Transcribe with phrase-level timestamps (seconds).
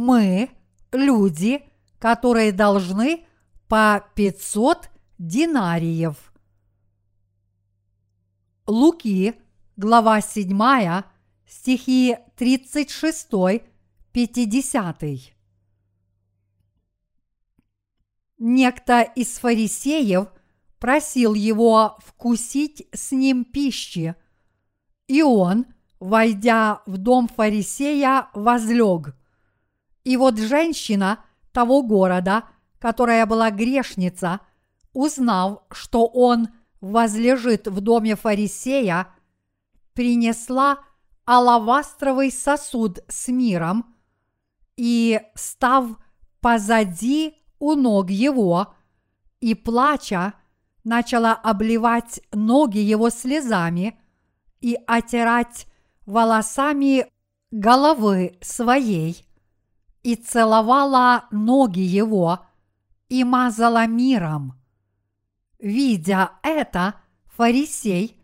[0.00, 0.50] мы
[0.92, 1.62] люди,
[1.98, 3.26] которые должны
[3.68, 4.88] по 500
[5.18, 6.32] динариев.
[8.66, 9.34] Луки,
[9.76, 11.02] глава 7,
[11.46, 15.34] стихи 36-50.
[18.38, 20.28] Некто из фарисеев
[20.78, 24.16] просил его вкусить с ним пищи,
[25.08, 25.66] и он,
[25.98, 29.14] войдя в дом фарисея, возлег.
[30.04, 32.44] И вот женщина того города,
[32.78, 34.40] которая была грешница,
[34.92, 36.48] узнав, что он
[36.80, 39.08] возлежит в доме фарисея,
[39.94, 40.78] принесла
[41.24, 43.94] алавастровый сосуд с миром
[44.76, 45.86] и, став
[46.40, 48.74] позади у ног его
[49.40, 50.34] и плача,
[50.84, 54.00] начала обливать ноги его слезами
[54.60, 55.66] и отирать
[56.06, 57.06] волосами
[57.50, 59.26] головы своей,
[60.02, 62.46] и целовала ноги его,
[63.08, 64.54] и мазала миром.
[65.58, 66.94] Видя это,
[67.26, 68.16] фарисей,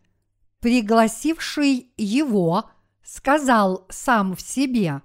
[0.60, 2.70] пригласивший его,
[3.02, 5.02] сказал сам в себе,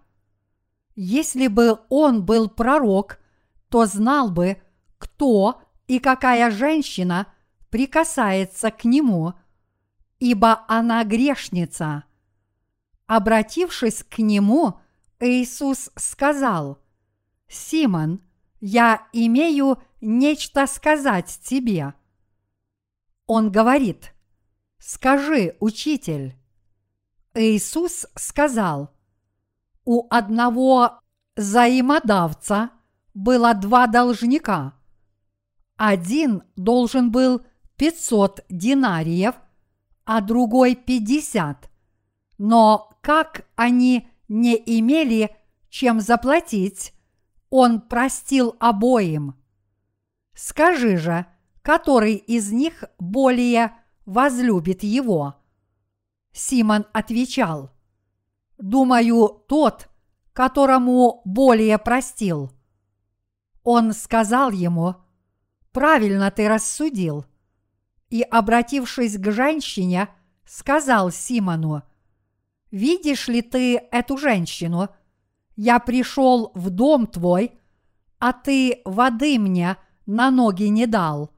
[0.96, 3.20] если бы он был пророк,
[3.70, 4.62] то знал бы,
[4.98, 7.28] кто и какая женщина
[7.70, 9.34] прикасается к нему,
[10.20, 12.04] ибо она грешница.
[13.08, 14.80] Обратившись к нему,
[15.22, 16.80] Иисус сказал,
[17.48, 18.22] «Симон,
[18.60, 21.94] я имею нечто сказать тебе».
[23.28, 24.14] Он говорит,
[24.78, 26.36] «Скажи, учитель».
[27.34, 28.94] Иисус сказал,
[29.86, 31.00] «У одного
[31.38, 32.72] взаимодавца–
[33.14, 34.74] было два должника.
[35.76, 37.42] Один должен был
[37.78, 39.36] 500 динариев,
[40.06, 41.70] а другой 50.
[42.38, 45.36] Но как они не имели
[45.70, 46.94] чем заплатить,
[47.50, 49.36] он простил обоим.
[50.34, 51.26] Скажи же,
[51.62, 53.74] который из них более
[54.06, 55.36] возлюбит его?
[56.32, 57.72] Симон отвечал,
[58.58, 59.90] думаю, тот,
[60.32, 62.54] которому более простил.
[63.64, 64.96] Он сказал ему,
[65.74, 67.26] «Правильно ты рассудил».
[68.10, 70.08] И, обратившись к женщине,
[70.46, 71.84] сказал Симону,
[72.72, 74.90] «Видишь ли ты эту женщину?
[75.56, 77.60] Я пришел в дом твой,
[78.18, 81.32] а ты воды мне на ноги не дал,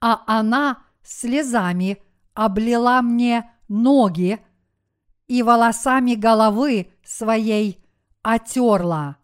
[0.00, 2.02] а она слезами
[2.32, 4.40] облила мне ноги
[5.28, 7.84] и волосами головы своей
[8.22, 9.16] отерла.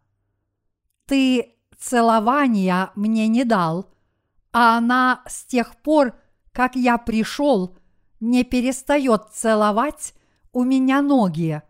[1.06, 3.90] Ты целования мне не дал,
[4.52, 6.14] а она с тех пор,
[6.52, 7.76] как я пришел,
[8.20, 10.14] не перестает целовать
[10.52, 11.62] у меня ноги.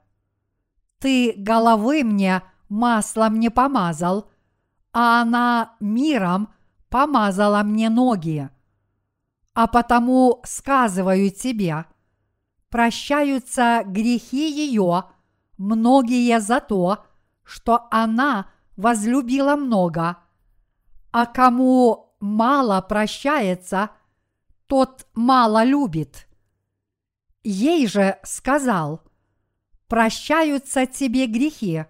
[0.99, 4.31] Ты головы мне маслом не помазал,
[4.93, 6.53] а она миром
[6.89, 8.49] помазала мне ноги.
[9.55, 11.87] А потому сказываю тебе,
[12.69, 15.05] прощаются грехи ее,
[15.59, 17.05] многие за то,
[17.45, 20.17] что она– возлюбила много,
[21.13, 23.91] а кому мало прощается,
[24.67, 26.27] тот мало любит.
[27.43, 29.03] Ей же сказал,
[29.89, 31.85] прощаются тебе грехи,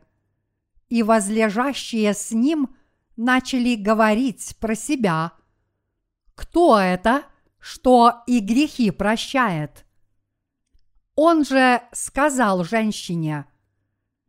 [0.88, 2.76] и возлежащие с ним
[3.16, 5.32] начали говорить про себя,
[6.34, 7.24] кто это,
[7.58, 9.84] что и грехи прощает.
[11.14, 13.46] Он же сказал женщине,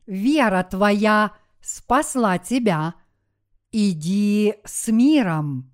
[0.06, 2.96] вера твоя спасла тебя,
[3.72, 5.71] иди с миром.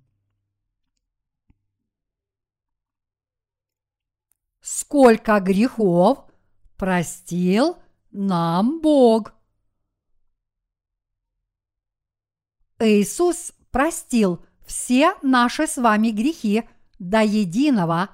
[4.70, 6.26] Сколько грехов
[6.76, 7.78] простил
[8.10, 9.32] нам Бог.
[12.78, 18.10] Иисус простил все наши с вами грехи до единого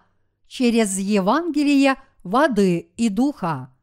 [0.46, 3.75] через Евангелие воды и духа.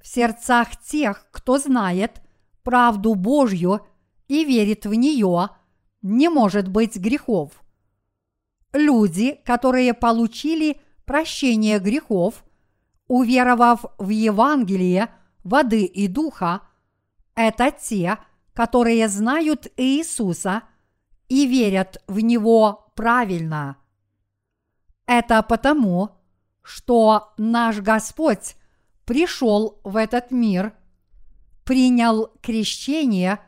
[0.00, 2.22] В сердцах тех, кто знает
[2.62, 3.86] правду Божью
[4.26, 5.50] и верит в нее,
[6.00, 7.62] не может быть грехов.
[8.72, 12.44] Люди, которые получили прощение грехов,
[13.08, 15.10] уверовав в Евангелие
[15.42, 16.62] воды и духа,
[17.34, 18.18] это те,
[18.52, 20.62] которые знают Иисуса
[21.28, 23.76] и верят в Него правильно.
[25.06, 26.10] Это потому,
[26.62, 28.56] что наш Господь
[29.04, 30.72] пришел в этот мир–
[31.64, 33.40] принял крещение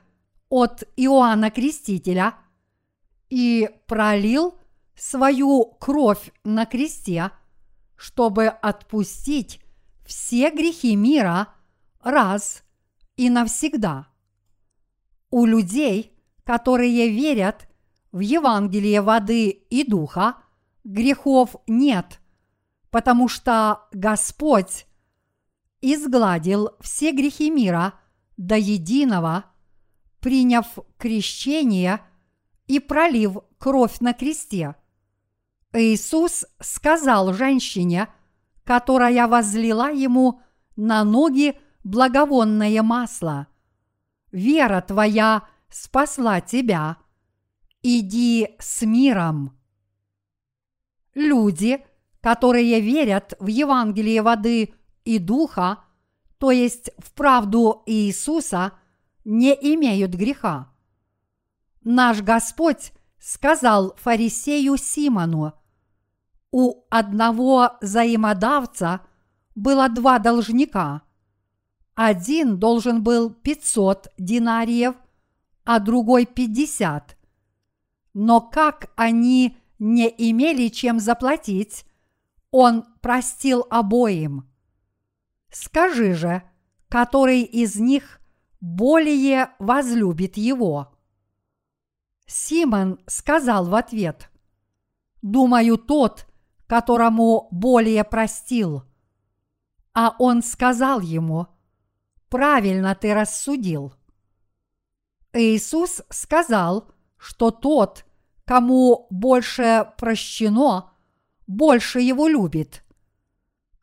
[0.48, 2.34] от Иоанна Крестителя
[3.28, 4.58] и пролил
[4.96, 7.30] свою кровь на кресте,
[7.96, 9.60] чтобы отпустить
[10.04, 11.48] все грехи мира
[12.02, 12.62] раз
[13.16, 14.08] и навсегда.
[15.30, 16.12] У людей,
[16.44, 17.68] которые верят
[18.12, 20.36] в Евангелие воды и духа,
[20.84, 22.20] грехов нет,
[22.90, 24.86] потому что Господь
[25.80, 27.94] изгладил все грехи мира
[28.36, 29.46] до единого,
[30.20, 32.00] приняв крещение
[32.66, 34.76] и пролив кровь на кресте.
[35.76, 38.08] Иисус сказал женщине,
[38.64, 40.40] которая возлила ему
[40.74, 43.46] на ноги благовонное масло.
[44.32, 46.96] Вера твоя спасла тебя.
[47.82, 49.56] Иди с миром.
[51.14, 51.84] Люди,
[52.20, 54.74] которые верят в Евангелие воды
[55.04, 55.84] и духа,
[56.38, 58.72] то есть в правду Иисуса,
[59.24, 60.72] не имеют греха.
[61.82, 65.54] Наш Господь сказал фарисею Симону,
[66.50, 69.00] у одного взаимодавца
[69.54, 71.02] было два должника.
[71.94, 74.94] Один должен был 500 динариев,
[75.64, 77.16] а другой 50.
[78.14, 81.84] Но как они не имели чем заплатить,
[82.50, 84.48] он простил обоим.
[85.50, 86.42] Скажи же,
[86.88, 88.20] который из них
[88.60, 90.94] более возлюбит его?
[92.26, 94.30] Симон сказал в ответ,
[95.22, 96.26] «Думаю, тот,
[96.66, 98.84] которому более простил».
[99.92, 101.46] А он сказал ему,
[102.28, 103.94] «Правильно ты рассудил».
[105.32, 108.04] Иисус сказал, что тот,
[108.44, 110.92] кому больше прощено,
[111.46, 112.82] больше его любит.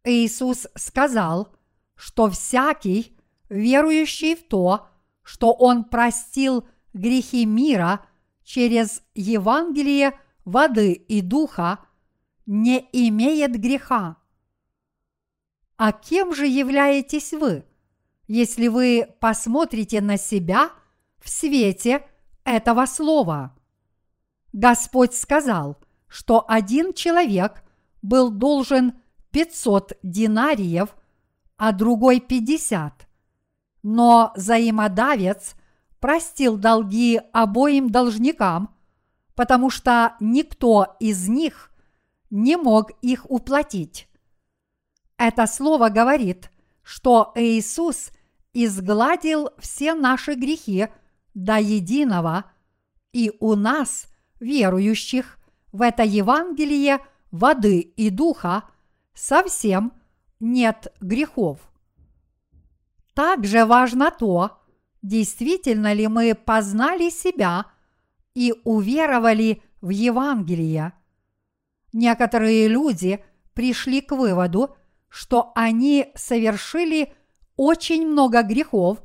[0.04, 1.56] Иисус сказал,
[1.96, 3.18] что всякий,
[3.50, 4.88] верующий в то,
[5.22, 8.06] что Он простил грехи мира
[8.44, 11.80] через Евангелие воды и духа,
[12.46, 14.18] не имеет греха.
[15.78, 17.66] А кем же являетесь вы,
[18.28, 20.72] если вы посмотрите на себя
[21.20, 22.06] в свете
[22.44, 23.56] этого слова?
[24.52, 27.64] Господь сказал, что один человек
[28.02, 28.94] был должен
[29.32, 30.96] 500 динариев,
[31.58, 33.08] а другой 50.
[33.82, 35.56] Но взаимодавец
[36.00, 38.76] простил долги обоим должникам,
[39.36, 41.73] потому что никто из них
[42.34, 44.10] не мог их уплатить.
[45.18, 46.50] Это слово говорит,
[46.82, 48.10] что Иисус
[48.54, 50.88] изгладил все наши грехи
[51.36, 52.46] до единого,
[53.12, 54.08] и у нас,
[54.40, 55.38] верующих
[55.72, 58.64] в это Евангелие воды и духа,
[59.14, 59.94] совсем
[60.40, 61.60] нет грехов.
[63.14, 64.60] Также важно то,
[65.04, 67.68] действительно ли мы познали себя
[68.34, 70.94] и уверовали в Евангелие.
[71.94, 73.24] Некоторые люди
[73.54, 74.76] пришли к выводу,
[75.10, 77.14] что они совершили
[77.56, 79.04] очень много грехов,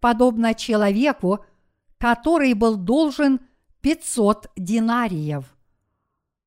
[0.00, 1.44] подобно человеку,
[1.98, 3.40] который был должен
[3.80, 5.56] 500 динариев.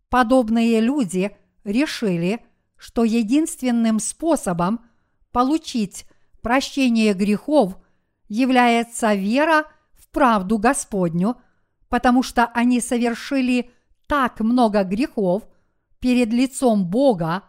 [0.09, 1.35] Подобные люди
[1.65, 2.39] решили,
[2.77, 4.85] что единственным способом
[5.33, 6.05] получить
[6.41, 7.77] прощение грехов
[8.29, 11.35] является вера в правду Господню,
[11.89, 13.71] потому что они совершили
[14.07, 15.43] так много грехов
[16.01, 17.43] перед лицом Бога,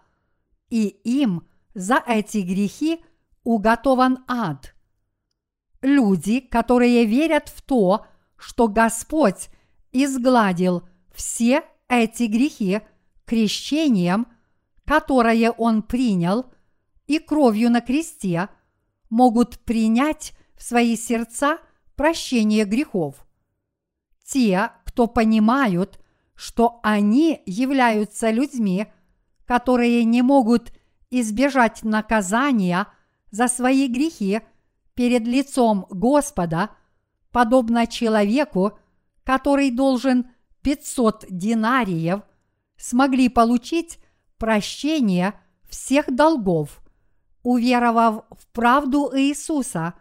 [0.71, 3.05] и им за эти грехи
[3.43, 4.75] уготован ад.
[5.81, 8.07] Люди, которые верят в то,
[8.37, 9.49] что Господь
[9.91, 12.81] изгладил все эти грехи
[13.25, 14.29] крещением,
[14.85, 16.47] которое Он принял,
[17.07, 18.49] и кровью на кресте,
[19.11, 21.59] могут принять в свои сердца
[21.97, 23.27] прощение грехов.
[24.25, 26.02] Те, кто понимают,
[26.43, 28.89] что они являются людьми,
[29.47, 30.73] которые не могут
[31.09, 32.89] избежать наказания
[33.31, 34.41] за свои грехи
[34.95, 36.71] перед лицом Господа,
[37.31, 38.77] подобно человеку,
[39.23, 40.33] который должен
[40.63, 42.23] 500 динариев,
[42.77, 44.01] смогли получить
[44.37, 45.35] прощение
[45.71, 46.83] всех долгов,
[47.45, 49.95] уверовав в правду Иисуса,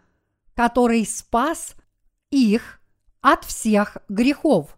[0.56, 1.76] который спас
[2.30, 2.80] их
[3.20, 4.76] от всех грехов.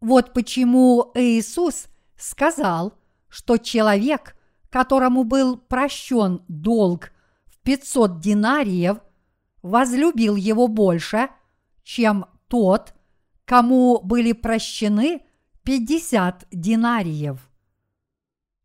[0.00, 1.86] Вот почему Иисус
[2.16, 2.94] сказал,
[3.28, 4.36] что человек,
[4.70, 7.12] которому был прощен долг
[7.46, 8.98] в 500 динариев,
[9.62, 11.28] возлюбил его больше,
[11.82, 12.94] чем тот,
[13.44, 15.22] кому были прощены
[15.64, 17.50] 50 динариев.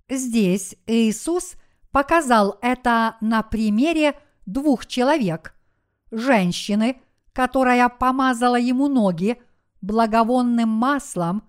[0.09, 1.53] Здесь Иисус
[1.91, 5.55] показал это на примере двух человек–
[6.11, 7.01] женщины,
[7.33, 9.41] которая помазала ему ноги
[9.81, 11.43] благовонным маслом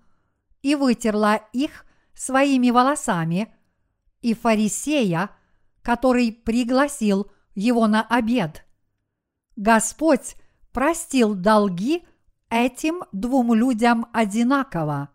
[0.61, 3.53] и вытерла их своими волосами,
[4.21, 5.29] и фарисея,
[5.81, 8.65] который пригласил его на обед.
[9.55, 10.35] Господь
[10.71, 12.03] простил долги
[12.49, 15.09] этим двум людям одинаково.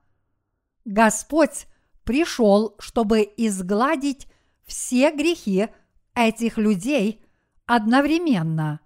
[0.85, 1.67] Господь
[2.05, 4.29] пришел, чтобы изгладить
[4.65, 5.69] все грехи
[6.15, 7.25] этих людей
[7.67, 8.81] одновременно.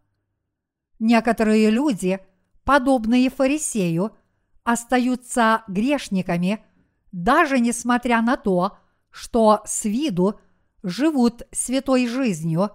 [0.99, 2.21] Некоторые люди,
[2.65, 4.17] подобные фарисею,
[4.65, 6.65] остаются грешниками,
[7.11, 8.79] даже несмотря на то,
[9.11, 10.41] что с виду
[10.83, 12.71] живут святой жизнью,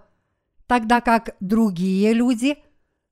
[0.66, 2.58] тогда как другие люди,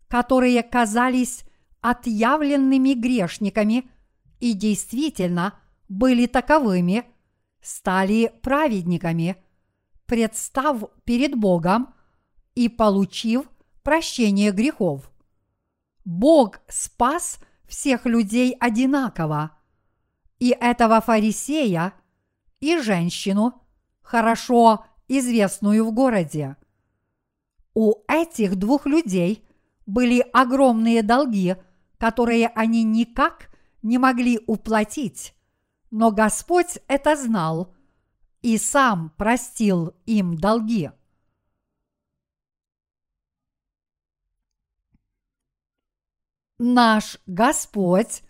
[0.09, 1.45] которые казались
[1.81, 3.91] отъявленными грешниками
[4.41, 7.05] и действительно были таковыми,
[7.61, 9.37] стали праведниками,
[10.07, 11.95] представ перед Богом
[12.55, 13.47] и получив
[13.83, 15.11] прощение грехов.
[16.05, 19.53] Бог спас всех людей одинаково,
[20.39, 21.95] и этого фарисея,
[22.61, 23.63] и женщину,
[24.03, 26.57] хорошо известную в городе.
[27.75, 29.47] У этих двух людей
[29.87, 31.57] были огромные долги,
[31.99, 33.51] которые они никак
[33.83, 35.35] не могли уплатить,
[35.91, 37.75] но Господь это знал
[38.43, 40.91] и сам простил им долги.
[46.59, 48.23] Наш Господь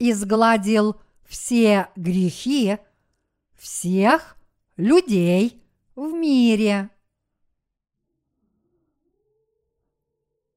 [0.00, 2.78] изгладил все грехи
[3.56, 4.36] всех
[4.76, 5.62] людей
[5.94, 6.90] в мире.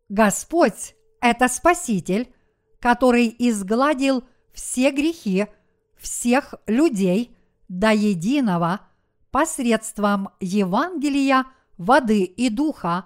[0.09, 2.33] Господь– это Спаситель,
[2.79, 5.45] который изгладил все грехи
[5.97, 7.37] всех людей
[7.69, 8.81] до единого
[9.29, 11.45] посредством Евангелия,
[11.77, 13.05] воды и духа,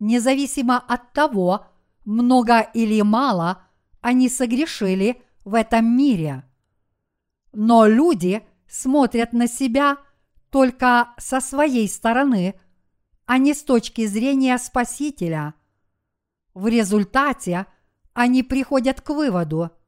[0.00, 1.66] независимо от того,
[2.04, 3.62] много или мало
[4.00, 6.44] они согрешили в этом мире.
[7.52, 9.98] Но люди смотрят на себя
[10.50, 12.54] только со своей стороны,
[13.26, 15.54] а не с точки зрения Спасителя.
[16.54, 17.66] В результате
[18.12, 19.70] они приходят к выводу–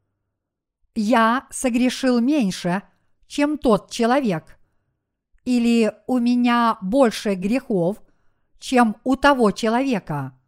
[0.94, 2.83] я согрешил меньше,
[3.26, 4.59] чем тот человек,
[5.44, 8.00] или у меня больше грехов,
[8.61, 10.38] чем у того человека.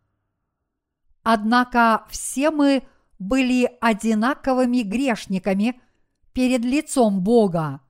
[1.28, 2.84] Однако все мы
[3.18, 5.80] были одинаковыми грешниками
[6.32, 7.80] перед лицом Бога.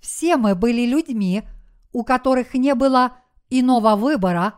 [0.00, 1.44] Все мы были людьми,
[1.94, 3.16] у которых не было
[3.48, 4.56] иного выбора,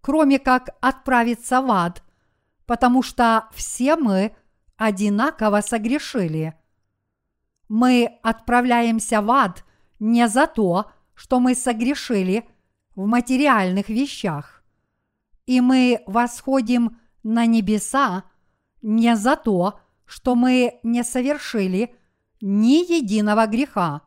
[0.00, 2.02] кроме как отправиться в ад,
[2.64, 4.34] потому что все мы
[4.78, 6.54] одинаково согрешили–
[7.68, 9.64] мы отправляемся в ад
[10.00, 12.48] не за то, что мы согрешили
[12.96, 14.64] в материальных вещах.
[15.46, 18.24] И мы восходим на небеса
[18.82, 21.94] не за то, что мы не совершили
[22.40, 24.02] ни единого греха.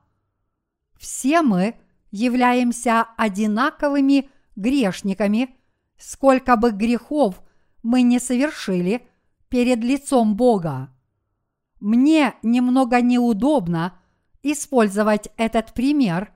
[0.97, 1.75] Все мы
[2.11, 5.55] являемся одинаковыми грешниками,
[5.97, 7.41] сколько бы грехов
[7.81, 9.07] мы не совершили
[9.49, 10.89] перед лицом Бога.
[11.79, 13.99] Мне немного неудобно
[14.41, 16.33] использовать этот пример,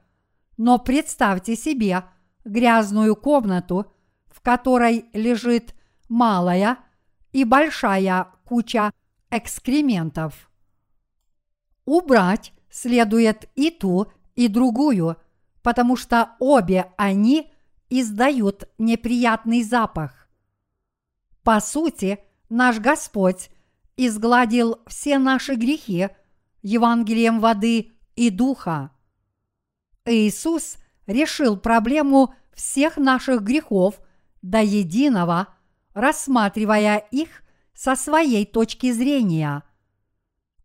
[0.58, 2.04] но представьте себе
[2.46, 3.92] грязную комнату,
[4.28, 5.74] в которой лежит
[6.08, 6.78] малая
[7.32, 8.92] и большая куча
[9.30, 10.50] экскрементов.
[11.86, 15.18] Убрать следует и ту, и другую,
[15.62, 17.52] потому что обе они
[17.90, 20.30] издают неприятный запах.
[21.44, 23.50] По сути, наш Господь
[23.96, 26.10] изгладил все наши грехи
[26.62, 28.92] Евангелием воды и духа.
[30.06, 34.00] Иисус решил проблему всех наших грехов
[34.42, 35.48] до единого,
[35.98, 39.64] рассматривая их со своей точки зрения.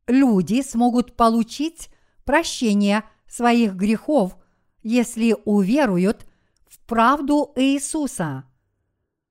[0.07, 1.89] Люди смогут получить
[2.25, 4.37] прощение своих грехов,
[4.83, 6.27] если уверуют
[6.69, 8.45] в правду Иисуса.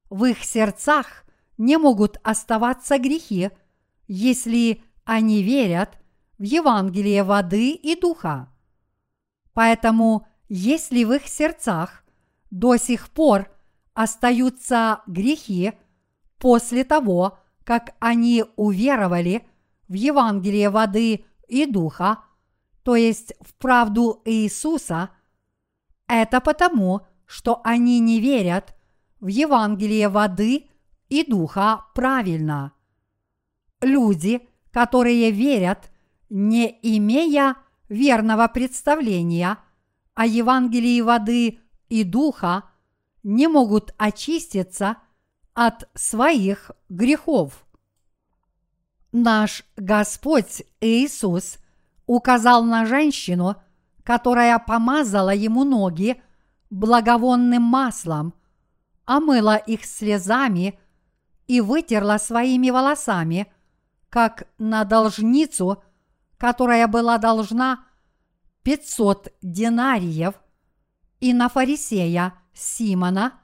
[0.10, 1.24] В их сердцах
[1.60, 3.52] не могут оставаться грехи,
[4.08, 6.00] если они верят
[6.40, 8.50] в Евангелие воды и духа.
[9.54, 12.04] Поэтому, если в их сердцах
[12.50, 13.52] до сих пор
[13.94, 15.74] остаются грехи
[16.42, 19.48] после того, как они уверовали
[19.88, 22.20] в Евангелие воды и духа,
[22.84, 25.12] то есть в правду Иисуса,
[26.08, 28.76] это потому, что они не верят
[29.22, 30.68] в Евангелие воды
[31.08, 32.74] и духа правильно–
[33.82, 35.92] люди, которые верят,
[36.30, 37.58] не имея
[37.90, 39.58] верного представления
[40.14, 42.64] о Евангелии воды и духа,
[43.24, 44.98] не могут очиститься
[45.54, 47.66] от своих грехов.
[49.12, 51.58] Наш Господь Иисус
[52.06, 53.56] указал на женщину,
[54.04, 56.22] которая помазала ему ноги
[56.70, 58.34] благовонным маслом,
[59.06, 60.80] омыла их слезами
[61.48, 63.52] и вытерла своими волосами,
[64.10, 65.84] как на должницу,
[66.38, 67.86] которая была должна
[68.64, 70.36] 500 динариев,
[71.20, 73.41] и на фарисея Симона,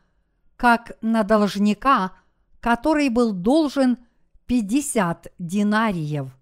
[0.58, 2.14] как на должника,
[2.60, 3.98] который был должен
[4.48, 6.36] 50 динариев.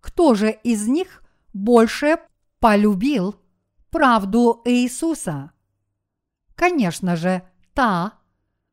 [0.00, 2.18] Кто же из них больше
[2.60, 3.36] полюбил
[3.90, 5.52] правду Иисуса?
[6.54, 7.42] Конечно же,
[7.74, 8.14] та,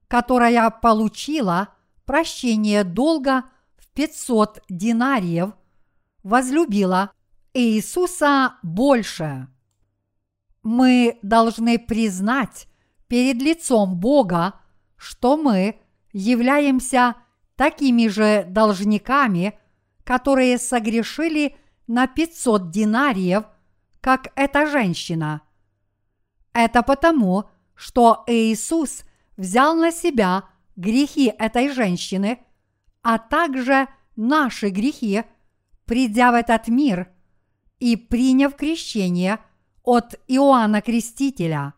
[0.07, 1.69] которая получила
[2.05, 3.45] прощение долга
[3.77, 5.53] в 500 динариев,
[6.23, 7.11] возлюбила
[7.53, 9.47] Иисуса больше.
[10.63, 12.67] Мы должны признать
[13.07, 14.53] перед лицом Бога,
[14.95, 15.79] что мы
[16.13, 17.15] являемся
[17.55, 19.57] такими же должниками,
[20.03, 21.55] которые согрешили
[21.87, 23.43] на 500 динариев,
[24.01, 25.41] как эта женщина.
[26.53, 29.03] Это потому, что Иисус
[29.35, 30.43] взял на себя
[30.75, 32.39] грехи этой женщины,
[33.01, 35.23] а также наши грехи,
[35.85, 37.09] придя в этот мир
[37.79, 39.39] и приняв крещение
[39.83, 41.73] от Иоанна Крестителя.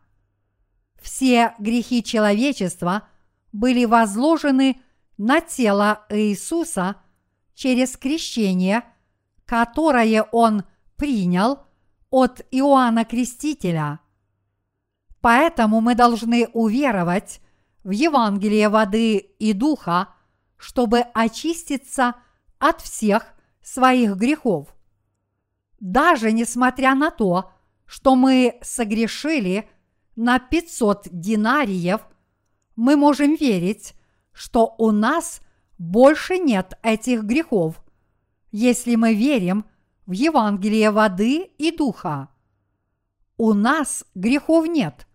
[1.00, 3.08] Все грехи человечества
[3.52, 4.80] были возложены
[5.16, 6.96] на тело Иисуса
[7.54, 8.84] через крещение,
[9.44, 10.64] которое Он
[10.96, 11.60] принял
[12.10, 14.00] от Иоанна Крестителя.
[15.20, 17.40] Поэтому мы должны уверовать
[17.82, 20.08] в Евангелие воды и духа,
[20.56, 22.14] чтобы очиститься
[22.58, 24.74] от всех своих грехов.
[25.78, 27.52] Даже несмотря на то,
[27.86, 29.68] что мы согрешили
[30.16, 32.00] на 500 динариев,
[32.76, 33.94] мы можем верить,
[34.32, 35.40] что у нас
[35.78, 37.82] больше нет этих грехов,
[38.52, 39.64] если мы верим
[40.06, 42.28] в Евангелие воды и духа.
[43.36, 45.06] У нас грехов нет,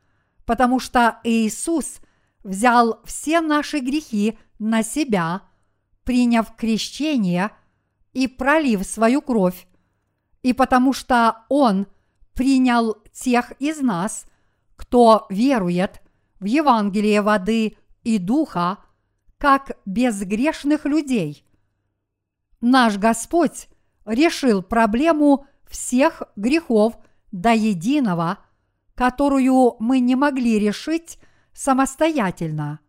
[0.45, 1.99] потому что Иисус
[2.43, 5.41] взял все наши грехи на себя,
[6.03, 7.51] приняв крещение
[8.13, 9.67] и пролив свою кровь,
[10.43, 11.87] и потому что Он
[12.33, 14.25] принял тех из нас,
[14.75, 16.01] кто верует
[16.39, 18.79] в Евангелие воды и духа,
[19.37, 21.45] как безгрешных людей.
[22.61, 23.67] Наш Господь
[24.05, 26.97] решил проблему всех грехов
[27.31, 28.39] до единого,
[28.95, 31.19] которую мы не могли решить
[31.53, 32.79] самостоятельно.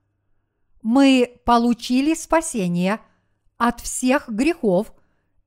[0.82, 3.00] Мы получили спасение
[3.56, 4.92] от всех грехов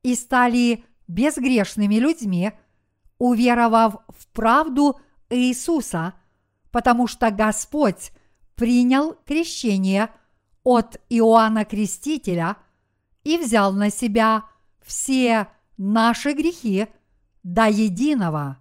[0.03, 2.51] и стали безгрешными людьми,
[3.17, 4.99] уверовав в правду
[5.29, 6.13] Иисуса,
[6.71, 8.11] потому что Господь
[8.55, 10.09] принял крещение
[10.63, 12.57] от Иоанна Крестителя
[13.23, 14.45] и взял на себя
[14.81, 16.87] все наши грехи
[17.43, 18.59] до единого.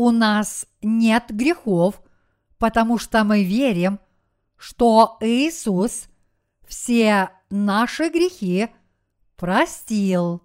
[0.00, 2.02] у нас нет грехов,
[2.58, 4.00] потому что мы верим,
[4.56, 6.08] что Иисус
[6.66, 8.68] все наши грехи
[9.36, 10.42] простил.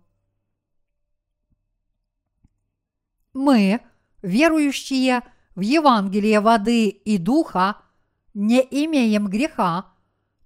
[3.36, 3.82] Мы,
[4.24, 5.22] верующие
[5.54, 7.78] в Евангелие воды и духа,
[8.34, 9.94] не имеем греха,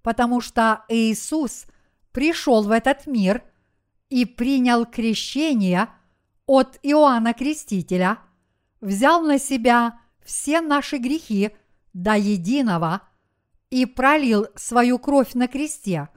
[0.02, 1.64] потому что Иисус
[2.12, 3.42] пришел в этот мир
[4.10, 5.88] и принял крещение
[6.44, 8.18] от Иоанна Крестителя–
[8.80, 11.50] взял на себя все наши грехи
[11.92, 13.02] до единого
[13.70, 16.08] и пролил свою кровь на кресте.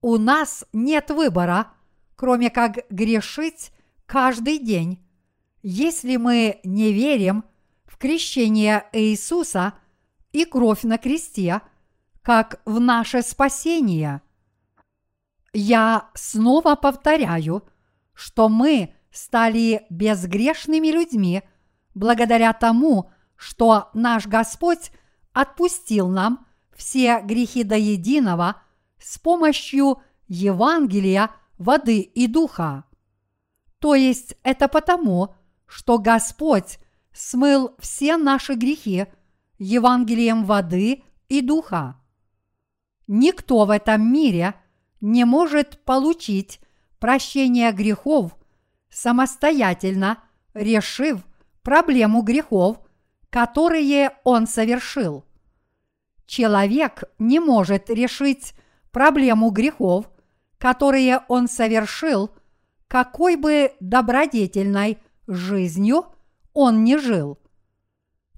[0.00, 1.72] У нас нет выбора,
[2.14, 3.72] кроме как грешить
[4.06, 5.04] каждый день,
[5.68, 7.44] если мы не верим
[7.86, 9.72] в крещение Иисуса
[10.30, 11.60] и кровь на кресте,
[12.22, 14.22] как в наше спасение.
[15.52, 17.64] Я снова повторяю,
[18.12, 21.42] что мы стали безгрешными людьми
[21.96, 24.92] благодаря тому, что наш Господь
[25.32, 28.62] отпустил нам все грехи до единого
[29.00, 32.84] с помощью Евангелия, воды и духа.
[33.80, 35.34] То есть это потому,
[35.66, 36.78] что Господь
[37.12, 39.06] смыл все наши грехи
[39.58, 41.96] Евангелием воды и духа.
[43.06, 44.54] Никто в этом мире
[45.00, 46.60] не может получить
[46.98, 48.36] прощение грехов
[48.90, 50.18] самостоятельно
[50.54, 51.20] решив
[51.62, 52.78] проблему грехов,
[53.30, 55.24] которые он совершил.
[56.26, 58.54] Человек не может решить
[58.90, 60.10] проблему грехов,
[60.58, 62.30] которые он совершил,
[62.88, 66.06] какой бы добродетельной жизнью
[66.52, 67.38] он не жил.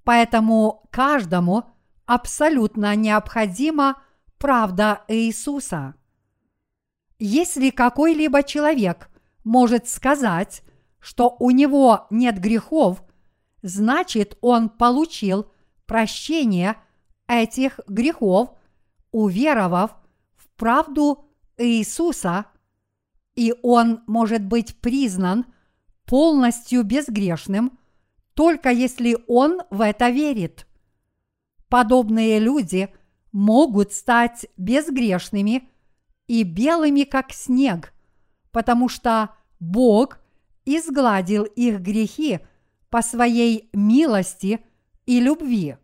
[0.05, 1.64] Поэтому каждому
[2.07, 4.03] абсолютно необходима
[4.38, 5.94] правда Иисуса.
[7.18, 9.11] Если какой-либо человек
[9.44, 10.62] может сказать,
[11.01, 13.03] что у него нет грехов,
[13.62, 15.51] значит он получил
[15.87, 16.77] прощение
[17.27, 18.51] этих грехов,
[19.11, 19.96] уверовав
[20.37, 22.46] в правду Иисуса,
[23.35, 25.46] и он может быть признан
[26.09, 27.79] полностью безгрешным,
[28.33, 30.66] только если он в это верит.
[31.68, 32.88] Подобные люди
[33.31, 35.68] могут стать безгрешными
[36.27, 37.92] и белыми, как снег,
[38.53, 40.21] потому что Бог
[40.64, 42.40] изгладил их грехи
[42.88, 44.61] по своей милости
[45.05, 45.77] и любви.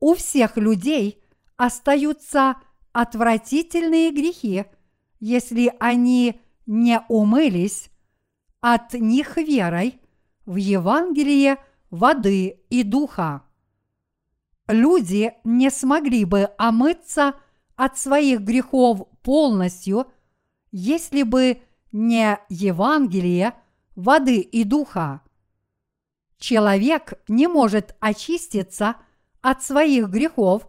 [0.00, 1.22] У всех людей
[1.56, 2.56] остаются
[2.92, 4.64] отвратительные грехи,
[5.20, 7.91] если они не умылись
[8.62, 10.00] от них верой
[10.46, 11.58] в Евангелие
[11.90, 13.42] воды и духа.
[14.68, 17.34] Люди не смогли бы омыться
[17.76, 20.06] от своих грехов полностью,
[20.70, 23.54] если бы не Евангелие
[23.96, 25.22] воды и духа.
[26.38, 28.96] Человек не может очиститься
[29.42, 30.68] от своих грехов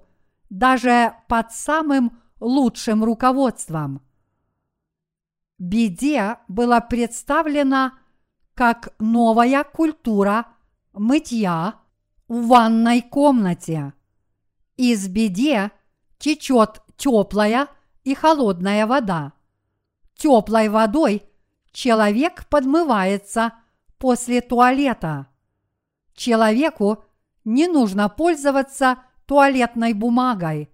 [0.50, 4.02] даже под самым лучшим руководством.
[5.64, 7.94] Беде была представлена
[8.54, 10.48] как новая культура
[10.92, 11.76] мытья
[12.28, 13.94] в ванной комнате.
[14.76, 15.72] Из беде
[16.18, 17.70] течет теплая
[18.04, 19.32] и холодная вода.
[20.16, 21.24] Теплой водой
[21.72, 23.54] человек подмывается
[23.98, 25.28] после туалета.
[26.14, 27.06] Человеку
[27.46, 30.70] не нужно пользоваться туалетной бумагой.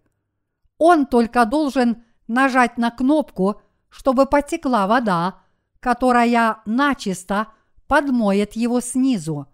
[0.80, 5.40] Он только должен нажать на кнопку, чтобы потекла вода,
[5.80, 7.48] которая начисто
[7.88, 9.48] подмоет его снизу.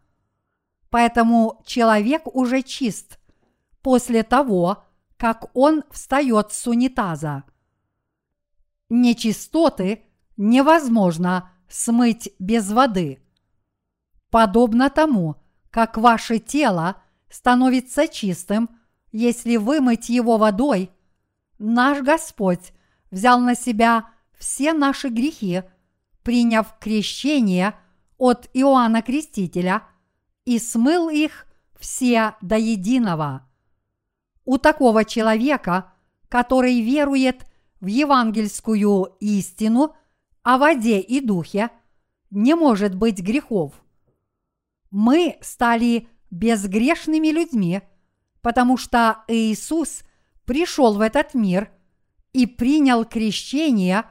[0.89, 3.19] Поэтому человек уже чист
[3.81, 4.83] после того,
[5.17, 7.43] как он встает с унитаза.
[8.89, 10.03] Нечистоты
[10.37, 13.19] невозможно смыть без воды.
[14.29, 15.35] Подобно тому,
[15.71, 18.69] как ваше тело становится чистым,
[19.11, 20.91] если вымыть его водой,
[21.57, 22.73] наш Господь
[23.11, 25.63] взял на себя все наши грехи,
[26.23, 27.75] приняв крещение
[28.17, 29.83] от Иоанна Крестителя
[30.45, 31.45] и смыл их
[31.79, 33.47] все до единого.
[34.45, 35.93] У такого человека,
[36.29, 37.45] который верует
[37.79, 39.95] в евангельскую истину
[40.43, 41.69] о воде и духе,
[42.29, 43.73] не может быть грехов–
[44.95, 47.81] мы стали безгрешными людьми,
[48.41, 50.03] потому что Иисус
[50.45, 51.69] пришел в этот мир
[52.31, 54.05] и принял крещение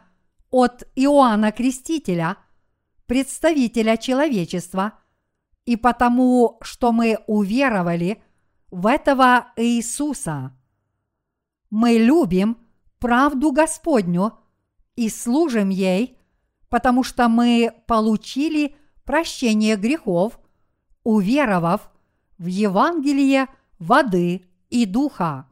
[0.54, 2.36] от Иоанна Крестителя,
[3.06, 4.98] представителя человечества,
[5.64, 8.22] и потому, что мы уверовали
[8.70, 10.56] в этого Иисуса.
[11.70, 12.58] Мы любим
[12.98, 14.38] правду Господню
[14.94, 16.18] и служим ей,
[16.68, 20.38] потому что мы получили прощение грехов–
[21.04, 21.90] уверовав
[22.38, 23.46] в Евангелие
[23.78, 25.48] воды и духа.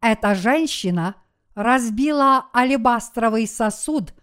[0.00, 1.16] Эта женщина
[1.58, 4.14] разбила алебастровый сосуд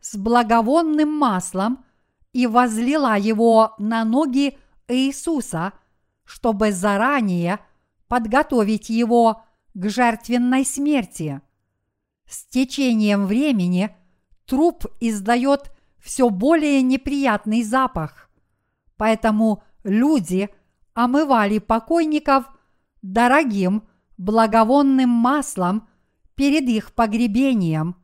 [0.00, 1.84] с благовонным маслом
[2.32, 4.56] и возлила его на ноги
[4.88, 5.74] Иисуса,
[6.24, 7.60] чтобы заранее
[8.08, 9.42] подготовить его
[9.74, 11.42] к жертвенной смерти.
[12.26, 13.94] С течением времени
[14.46, 18.30] труп издает все более неприятный запах.
[18.96, 20.48] Поэтому люди
[20.94, 22.46] омывали покойников
[23.02, 25.86] дорогим благовонным маслом
[26.38, 27.96] перед их погребением.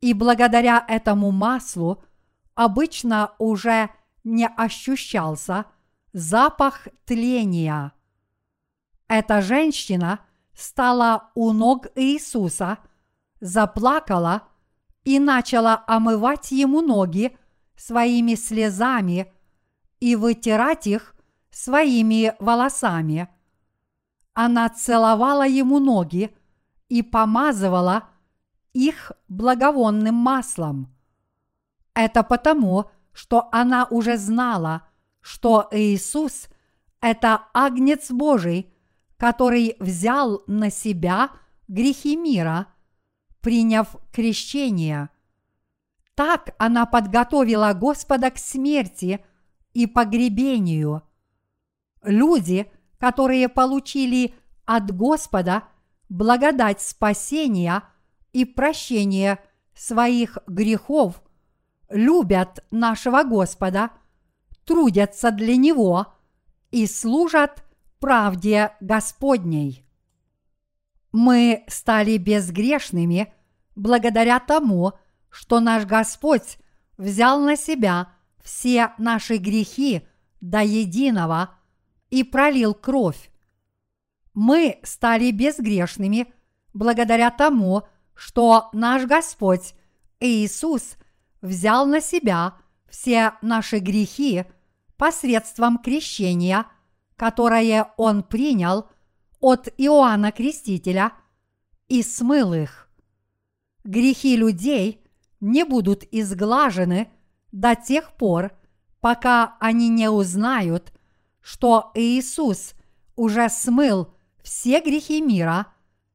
[0.00, 2.02] И благодаря этому маслу
[2.54, 3.90] обычно уже
[4.24, 5.66] не ощущался
[6.14, 7.92] запах тления.
[9.08, 10.20] Эта женщина
[10.54, 12.78] стала у ног Иисуса,
[13.40, 14.44] заплакала
[15.04, 17.36] и начала омывать ему ноги
[17.76, 19.30] своими слезами–
[20.00, 21.14] и вытирать их
[21.50, 23.28] своими волосами.
[24.34, 26.34] Она целовала ему ноги
[26.88, 28.08] и помазывала
[28.72, 30.94] их благовонным маслом.
[31.94, 34.88] Это потому, что она уже знала,
[35.20, 36.48] что Иисус–
[37.00, 38.72] это Агнец Божий,
[39.16, 41.30] который взял на себя
[41.66, 42.66] грехи мира,
[43.40, 45.10] приняв крещение.
[46.14, 49.24] Так она подготовила Господа к смерти–
[49.78, 51.02] и погребению.
[52.02, 55.64] Люди, которые получили от Господа
[56.08, 57.82] благодать спасения
[58.32, 59.38] и прощения
[59.74, 61.22] своих грехов,
[61.88, 63.90] любят нашего Господа,
[64.64, 66.14] трудятся для Него
[66.70, 67.64] и служат
[68.00, 69.84] правде Господней.
[71.12, 73.32] Мы стали безгрешными
[73.76, 74.92] благодаря тому,
[75.30, 76.58] что наш Господь
[76.96, 78.12] взял на себя–
[78.48, 80.08] все наши грехи
[80.40, 81.50] до единого
[82.08, 83.30] и пролил кровь,
[84.40, 86.32] Мы стали безгрешными
[86.72, 87.82] благодаря тому,
[88.14, 89.74] что наш Господь
[90.20, 90.96] Иисус
[91.42, 92.54] взял на себя
[92.88, 94.44] все наши грехи
[94.96, 96.66] посредством крещения,
[97.16, 98.86] которое Он принял
[99.40, 101.14] от Иоанна Крестителя
[101.88, 102.88] и смыл их.
[103.82, 105.04] Грехи людей
[105.40, 107.10] не будут изглажены
[107.50, 108.52] до тех пор,
[109.00, 110.92] пока они не узнают,
[111.40, 112.74] что Иисус
[113.16, 115.66] уже смыл все грехи мира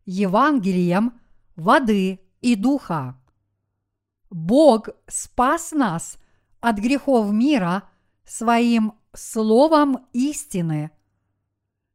[0.05, 1.19] Евангелием
[1.55, 3.17] воды и духа.
[4.29, 6.17] Бог спас нас
[6.59, 7.89] от грехов мира
[8.25, 10.91] своим словом истины.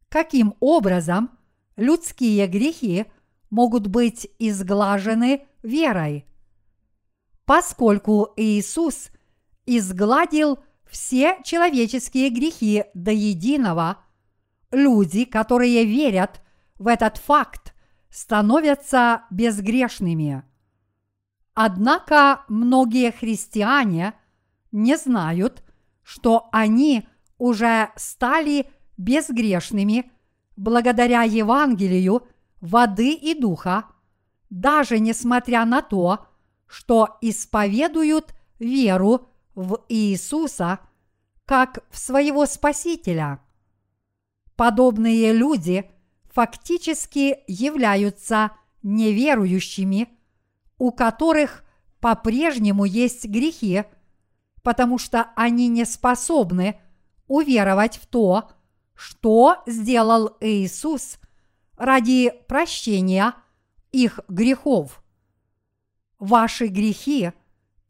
[0.08, 1.30] Каким образом
[1.76, 3.06] людские грехи
[3.50, 6.26] могут быть изглажены верой?
[7.44, 9.10] Поскольку Иисус
[9.66, 13.98] изгладил все человеческие грехи до единого,
[14.70, 16.40] люди, которые верят
[16.78, 17.74] в этот факт,
[18.10, 20.42] становятся безгрешными.
[21.54, 24.14] Однако многие христиане
[24.70, 25.64] не знают,
[26.02, 30.10] что они уже стали безгрешными
[30.56, 32.26] благодаря Евангелию
[32.60, 33.86] воды и духа,
[34.50, 36.26] даже несмотря на то,
[36.66, 40.80] что исповедуют веру в Иисуса
[41.44, 43.40] как в своего Спасителя.
[44.58, 45.88] Подобные люди
[46.32, 48.50] фактически являются
[48.82, 50.08] неверующими,
[50.78, 51.62] у которых
[52.00, 53.84] по-прежнему есть грехи,
[54.64, 56.80] потому что они не способны
[57.28, 58.50] уверовать в то,
[58.94, 61.20] что сделал Иисус
[61.76, 63.34] ради прощения
[63.92, 65.04] их грехов.
[66.18, 67.30] Ваши грехи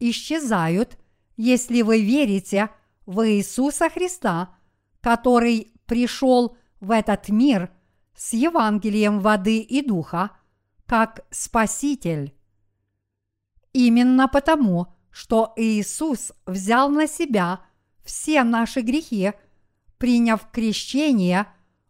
[0.01, 0.99] исчезают,
[1.39, 2.69] если вы верите
[3.07, 4.55] в Иисуса Христа,
[5.01, 7.71] который пришел в этот мир
[8.15, 10.31] с Евангелием воды и духа,
[10.87, 12.35] как Спаситель.
[13.73, 17.61] Именно потому, что Иисус взял на себя
[18.05, 19.33] все наши грехи,
[19.99, 21.47] приняв крещение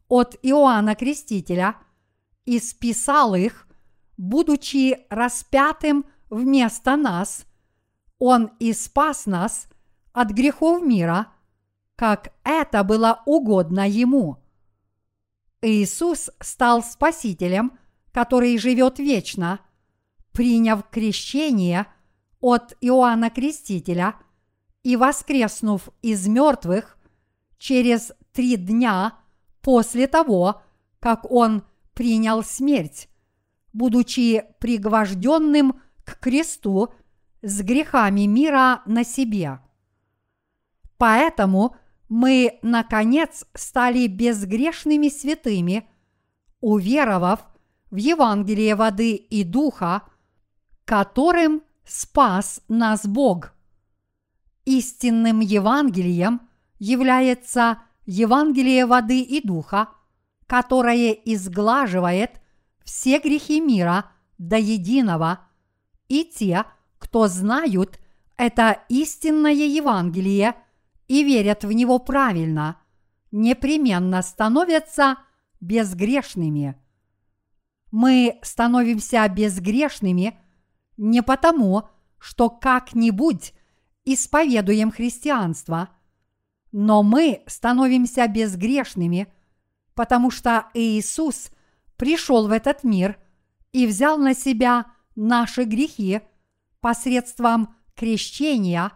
[0.08, 1.76] от Иоанна Крестителя
[2.44, 3.68] и списал их,
[4.16, 7.44] будучи распятым вместо нас,
[8.18, 9.68] Он и спас нас
[10.12, 11.32] от грехов мира,
[11.98, 14.38] как это было угодно Ему.
[15.60, 17.76] Иисус стал Спасителем,
[18.12, 19.58] который живет вечно,
[20.30, 21.86] приняв крещение
[22.38, 24.14] от Иоанна Крестителя
[24.84, 26.96] и воскреснув из мертвых
[27.58, 29.18] через три дня
[29.60, 30.62] после того,
[31.00, 33.08] как Он принял смерть,
[33.72, 36.94] будучи пригвожденным к кресту
[37.42, 39.58] с грехами мира на себе.
[40.96, 41.74] Поэтому
[42.08, 45.88] мы, наконец, стали безгрешными святыми,
[46.60, 47.40] уверовав
[47.90, 50.02] в Евангелие воды и духа,
[50.84, 53.52] которым спас нас Бог.
[54.64, 56.42] Истинным Евангелием
[56.78, 59.88] является Евангелие воды и духа,
[60.46, 62.40] которое изглаживает
[62.84, 65.40] все грехи мира до единого,
[66.08, 66.64] и те,
[66.98, 67.98] кто знают
[68.36, 70.54] это истинное Евангелие
[71.08, 72.80] и верят в него правильно,
[73.32, 75.18] непременно становятся
[75.60, 76.76] безгрешными.
[77.90, 80.38] Мы становимся безгрешными
[80.96, 83.54] не потому, что как-нибудь
[84.04, 85.88] исповедуем христианство,
[86.72, 89.32] но мы становимся безгрешными,
[89.94, 91.50] потому что Иисус
[91.96, 93.18] пришел в этот мир
[93.72, 96.20] и взял на себя наши грехи
[96.80, 98.92] посредством крещения,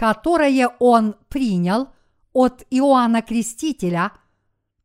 [0.00, 1.90] которое Он принял
[2.32, 4.12] от Иоанна Крестителя,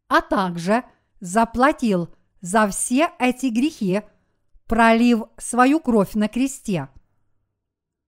[0.09, 0.83] а также
[1.21, 4.01] заплатил за все эти грехи,
[4.65, 6.89] пролив свою кровь на кресте.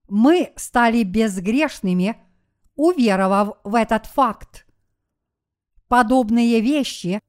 [0.10, 2.22] Мы стали безгрешными,
[2.76, 4.68] уверовав в этот факт.
[5.88, 7.22] Подобные вещи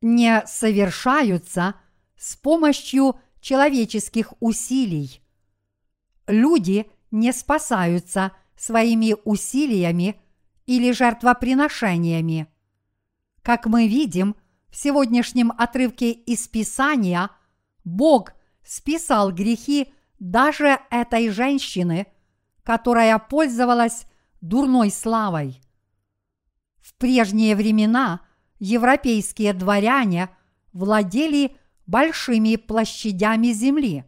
[0.00, 1.74] не совершаются
[2.16, 5.20] с помощью человеческих усилий.
[6.26, 10.20] Люди не спасаются своими усилиями
[10.66, 12.48] или жертвоприношениями.
[13.42, 14.34] Как мы видим
[14.68, 17.30] в сегодняшнем отрывке из Писания,
[17.84, 18.32] Бог
[18.64, 22.06] списал грехи даже этой женщины,
[22.62, 24.06] которая пользовалась
[24.40, 25.60] дурной славой.
[26.80, 28.20] В прежние времена
[28.58, 30.30] европейские дворяне
[30.72, 34.04] владели большими площадями земли,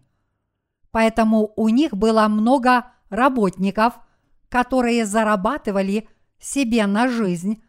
[0.91, 3.95] поэтому у них было много работников,
[4.49, 6.09] которые зарабатывали
[6.39, 7.63] себе на жизнь,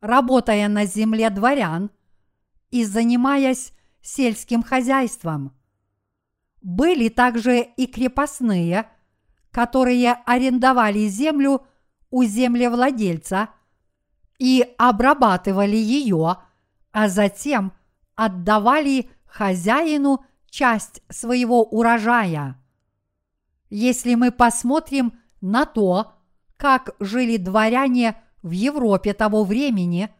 [0.00, 1.90] работая на земле дворян
[2.70, 3.72] и занимаясь
[4.02, 5.56] сельским хозяйством.
[6.62, 8.88] Были также и крепостные,
[9.50, 11.66] которые арендовали землю
[12.10, 13.50] у землевладельца
[14.38, 16.38] и обрабатывали ее,
[16.92, 17.72] а затем
[18.14, 22.60] отдавали хозяину часть своего урожая.
[23.70, 26.15] Если мы посмотрим на то,
[26.56, 30.10] как жили дворяне в Европе того времени,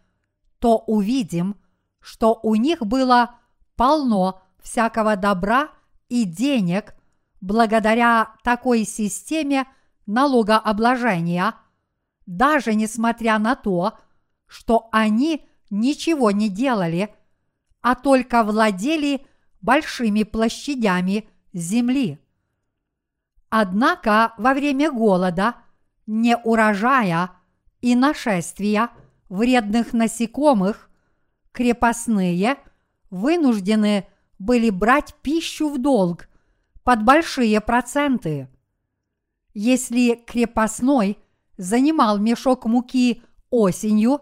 [0.58, 1.56] то увидим,
[2.00, 3.36] что у них было
[3.76, 5.70] полно всякого добра
[6.08, 6.94] и денег
[7.40, 9.66] благодаря такой системе
[10.06, 11.54] налогообложения,
[12.26, 13.98] даже несмотря на то,
[14.46, 17.14] что они ничего не делали,
[17.80, 19.26] а только владели
[19.60, 22.18] большими площадями земли.
[23.48, 25.56] Однако во время голода,
[26.06, 27.30] неурожая
[27.80, 28.90] и нашествия
[29.28, 30.90] вредных насекомых
[31.52, 32.56] крепостные
[33.10, 34.06] вынуждены
[34.38, 36.28] были брать пищу в долг
[36.84, 38.48] под большие проценты.
[39.54, 41.18] Если крепостной
[41.56, 44.20] занимал мешок муки осенью,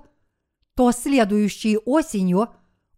[0.75, 2.51] то следующей осенью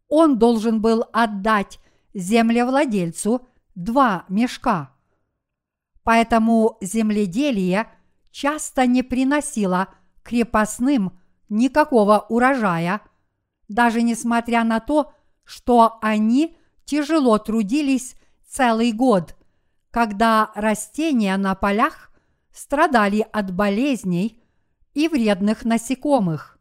[0.09, 1.81] он должен был отдать
[2.15, 4.93] землевладельцу два мешка.
[6.05, 7.89] Поэтому земледелие
[8.37, 9.89] часто не приносило
[10.23, 11.19] крепостным
[11.49, 13.01] никакого урожая,
[13.67, 18.15] даже несмотря на то, что они тяжело трудились
[18.47, 19.35] целый год,
[19.91, 22.11] когда растения на полях
[22.53, 24.43] страдали от болезней
[24.93, 26.59] и вредных насекомых.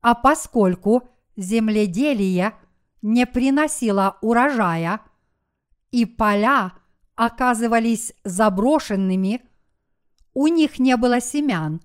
[0.00, 2.54] А поскольку земледелие
[3.02, 5.00] не приносило урожая,
[5.92, 6.72] и поля
[7.14, 9.48] оказывались заброшенными,
[10.36, 11.80] у них не было семян,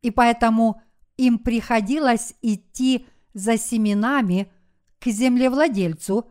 [0.00, 0.80] и поэтому
[1.18, 4.50] им приходилось идти за семенами
[4.98, 6.30] к землевладельцу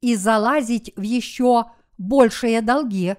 [0.00, 1.66] и залазить в еще
[1.98, 3.14] большие долги,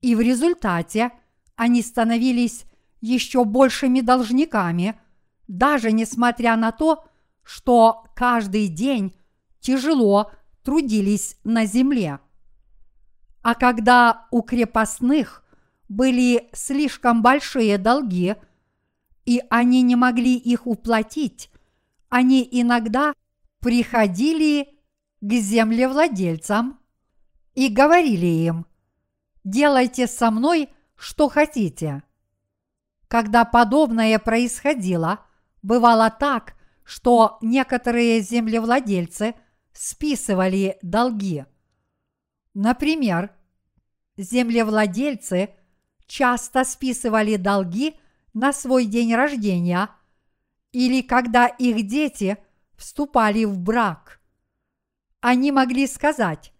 [0.00, 1.12] и в результате
[1.54, 2.64] они становились
[3.00, 5.00] еще большими должниками,
[5.46, 7.04] даже несмотря на то,
[7.44, 9.14] что каждый день
[9.60, 10.32] тяжело
[10.64, 12.18] трудились на земле.
[13.42, 15.44] А когда у крепостных
[15.90, 18.36] были слишком большие долги,
[19.26, 21.50] и они не могли их уплатить,
[22.08, 23.12] они иногда
[23.58, 24.78] приходили
[25.20, 26.78] к землевладельцам
[27.54, 28.66] и говорили им,
[29.42, 32.04] делайте со мной, что хотите.
[33.08, 35.26] Когда подобное происходило,
[35.60, 39.34] бывало так, что некоторые землевладельцы
[39.72, 41.46] списывали долги.
[42.54, 43.34] Например,
[44.16, 45.56] землевладельцы
[46.10, 47.94] часто списывали долги
[48.34, 49.88] на свой день рождения
[50.72, 52.36] или когда их дети
[52.76, 54.20] вступали в брак.
[55.20, 56.52] Они могли сказать,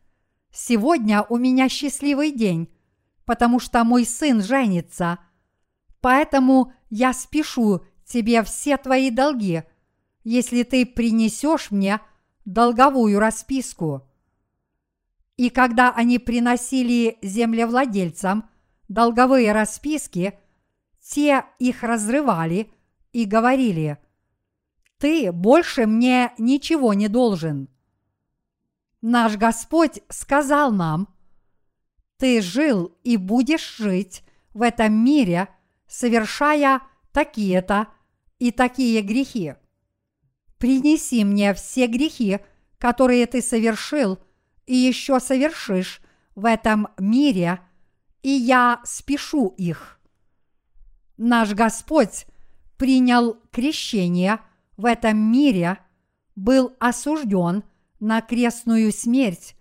[0.53, 2.73] «Сегодня у меня счастливый день,
[3.25, 5.19] потому что мой сын женится,
[6.01, 9.65] поэтому я спешу тебе все твои долги,
[10.23, 12.01] если ты принесешь мне
[12.45, 14.07] долговую расписку».
[15.37, 18.50] И когда они приносили землевладельцам
[18.91, 20.39] долговые расписки,
[21.01, 22.71] те их разрывали
[23.15, 23.97] и говорили,
[24.99, 27.71] «Ты больше мне ничего не должен».
[29.01, 31.09] Наш Господь сказал нам,
[32.19, 34.23] «Ты жил и будешь жить
[34.53, 35.49] в этом мире,
[35.87, 37.89] совершая такие-то
[38.39, 39.55] и такие грехи.
[40.59, 42.41] Принеси мне все грехи,
[42.77, 44.19] которые ты совершил–
[44.71, 46.01] и еще совершишь
[46.37, 47.59] в этом мире,
[48.23, 50.01] и я спешу их.
[51.17, 52.27] Наш Господь
[52.77, 54.41] принял крещение
[54.77, 55.79] в этом мире,
[56.35, 57.65] был осужден
[57.99, 59.55] на крестную смерть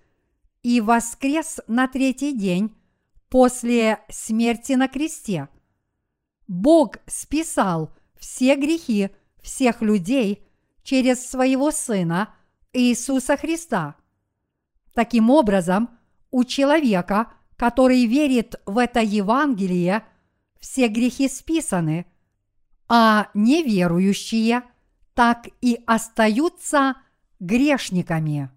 [0.63, 2.75] и воскрес на третий день
[3.29, 5.49] после смерти на кресте.
[6.47, 9.09] Бог списал все грехи
[9.41, 10.47] всех людей
[10.83, 12.33] через своего Сына
[12.73, 13.95] Иисуса Христа–
[14.99, 15.97] Таким образом,
[16.29, 20.05] у человека, который верит в это Евангелие,
[20.61, 22.05] все грехи списаны,
[22.87, 24.63] а неверующие
[25.13, 26.95] так и остаются
[27.41, 28.49] грешниками.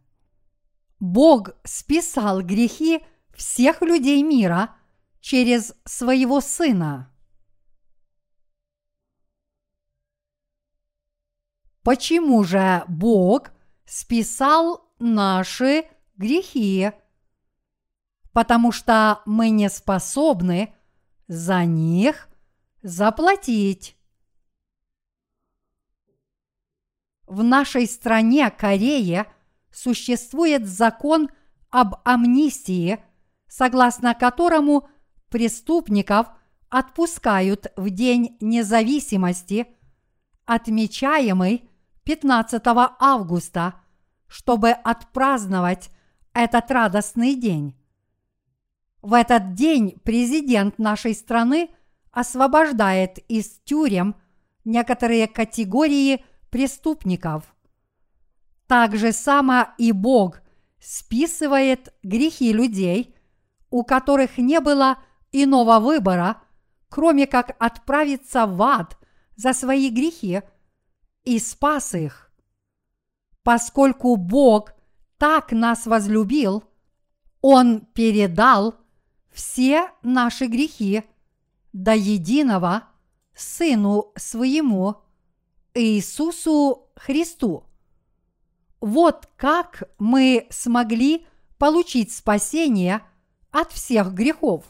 [1.00, 3.00] Бог списал грехи
[3.34, 4.76] всех людей мира
[5.20, 7.12] через своего Сына.
[11.82, 13.50] Почему же Бог
[13.84, 15.86] списал наши
[16.16, 16.92] грехи,
[18.32, 20.74] потому что мы не способны
[21.28, 22.28] за них
[22.82, 23.96] заплатить.
[27.26, 29.26] В нашей стране Корее
[29.70, 31.30] существует закон
[31.70, 33.02] об амнистии,
[33.48, 34.88] согласно которому
[35.30, 36.26] преступников
[36.68, 39.66] отпускают в День независимости,
[40.44, 41.70] отмечаемый
[42.04, 42.62] 15
[42.98, 43.74] августа,
[44.26, 45.90] чтобы отпраздновать
[46.34, 47.76] этот радостный день.
[49.03, 51.70] В этот день президент нашей страны
[52.12, 54.14] освобождает из тюрем
[54.64, 57.53] некоторые категории преступников.
[58.68, 60.40] Так же само и Бог
[60.78, 63.16] списывает грехи людей,
[63.70, 64.98] у которых не было
[65.32, 66.40] иного выбора,
[66.88, 68.96] кроме как отправиться в ад
[69.34, 70.42] за свои грехи,
[71.24, 72.30] и спас их.
[73.42, 74.72] Поскольку Бог
[75.18, 76.62] так нас возлюбил,
[77.40, 78.81] Он передал
[79.32, 81.04] все наши грехи
[81.72, 82.84] до единого
[83.34, 84.96] Сыну Своему,
[85.74, 87.64] Иисусу Христу.
[88.80, 91.26] Вот как мы смогли
[91.58, 93.02] получить спасение
[93.50, 94.64] от всех грехов.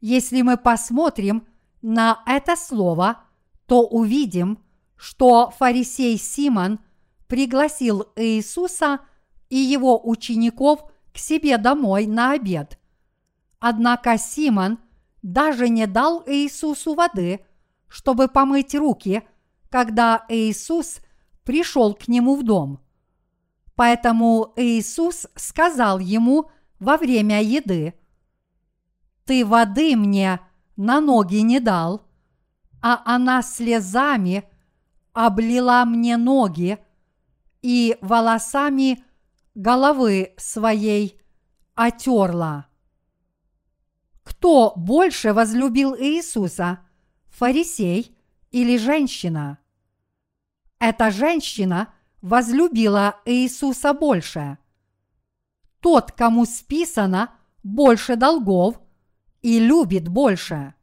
[0.00, 1.46] Если мы посмотрим
[1.82, 3.24] на это слово,
[3.66, 4.62] то увидим,
[4.96, 6.80] что фарисей Симон
[7.26, 9.00] пригласил Иисуса
[9.48, 12.77] и его учеников к себе домой на обед.
[13.60, 14.78] Однако Симон
[15.22, 17.44] даже не дал Иисусу воды,
[17.88, 19.22] чтобы помыть руки,
[19.68, 21.00] когда Иисус
[21.44, 22.80] пришел к нему в дом.
[23.74, 27.94] Поэтому Иисус сказал ему во время еды,
[29.24, 30.40] «Ты воды мне
[30.76, 32.06] на ноги не дал,
[32.80, 34.44] а она слезами
[35.12, 36.78] облила мне ноги
[37.60, 39.04] и волосами
[39.54, 41.20] головы своей
[41.74, 42.67] отерла».
[44.28, 46.80] Кто больше возлюбил Иисуса,
[47.30, 48.14] фарисей
[48.50, 49.56] или женщина?
[50.78, 54.58] Эта женщина возлюбила Иисуса больше.
[55.80, 57.30] Тот, кому списано
[57.62, 58.78] больше долгов
[59.40, 60.74] и любит больше.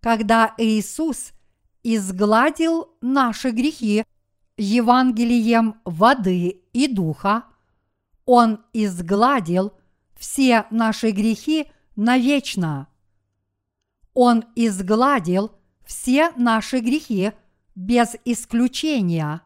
[0.00, 1.32] Когда Иисус
[1.82, 4.04] изгладил наши грехи
[4.56, 7.42] Евангелием воды и духа,
[8.24, 9.72] Он изгладил
[10.14, 12.88] все наши грехи навечно.
[14.14, 15.52] Он изгладил
[15.84, 17.32] все наши грехи
[17.74, 19.42] без исключения.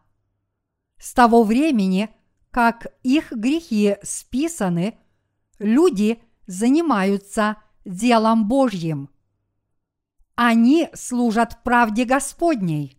[0.99, 2.11] С того времени,
[2.51, 4.99] как их грехи списаны,
[5.59, 9.09] люди занимаются делом Божьим.
[10.35, 12.99] Они служат правде Господней.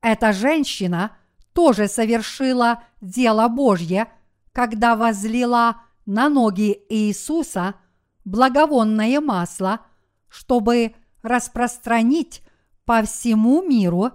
[0.00, 1.16] Эта женщина
[1.52, 4.08] тоже совершила дело Божье,
[4.52, 7.74] когда возлила на ноги Иисуса–
[8.26, 9.80] благовонное масло,
[10.28, 12.42] чтобы распространить
[12.84, 14.10] по всему миру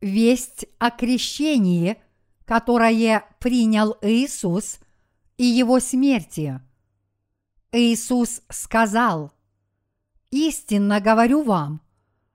[0.00, 2.02] весть о крещении,
[2.44, 4.80] которое принял Иисус
[5.36, 6.60] и его смерти.
[7.70, 9.32] Иисус сказал,
[10.30, 11.80] «Истинно говорю вам,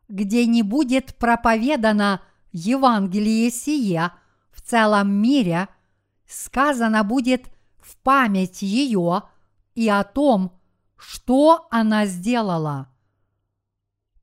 [0.07, 4.11] где не будет проповедано Евангелие сие
[4.51, 5.69] в целом мире,
[6.27, 7.47] сказано будет
[7.77, 9.23] в память ее
[9.75, 10.58] и о том,
[10.99, 12.89] что она сделала?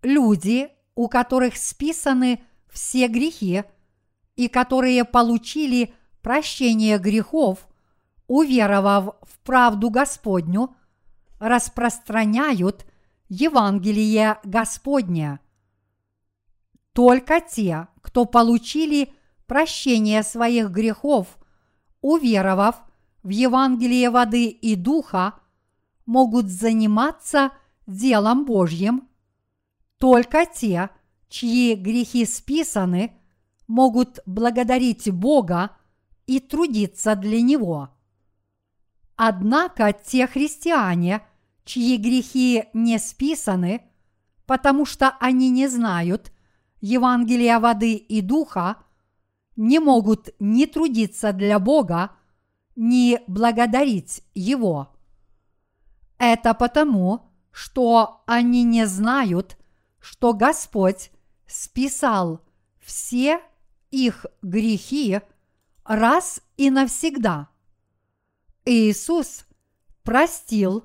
[0.02, 3.64] Люди, у которых списаны все грехи
[4.36, 7.66] и которые получили прощение грехов,
[8.26, 10.76] уверовав в правду Господню,
[11.38, 12.84] распространяют
[13.30, 15.40] Евангелие Господне.
[16.92, 19.14] Только те, кто получили
[19.46, 21.38] прощение своих грехов,
[22.02, 22.76] уверовав
[23.22, 25.34] в Евангелие воды и духа–
[26.06, 27.52] могут заниматься
[27.86, 29.08] делом Божьим,
[29.98, 30.90] только те,
[31.28, 33.12] чьи грехи списаны,
[33.66, 35.76] могут благодарить Бога
[36.26, 37.90] и трудиться для Него.
[39.16, 41.22] Однако те христиане,
[41.64, 43.82] чьи грехи не списаны,
[44.44, 46.32] потому что они не знают
[46.80, 48.76] Евангелия воды и духа,
[49.56, 52.12] не могут ни трудиться для Бога,
[52.76, 54.95] ни благодарить Его.
[56.18, 59.56] Это потому, что они не знают,
[59.98, 61.10] что Господь
[61.46, 62.40] списал
[62.80, 63.40] все
[63.90, 65.20] их грехи
[65.84, 67.48] раз и навсегда.
[68.64, 69.46] Иисус
[70.02, 70.84] простил